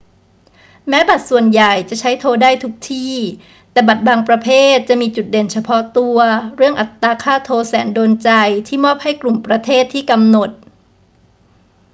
[0.89, 3.13] แม้บัตรส่วนใหญ่จะใช้โทรได้ทุกที่
[3.71, 6.17] แต่บัตรบางประเภทจะมีจุดเด่นเฉพาะตัว
[6.57, 8.29] เรื่องอัตราค่าโทรแสนโดนใจ
[8.67, 10.49] ที่มอบให้กลุ่มประเทศที่กำหนด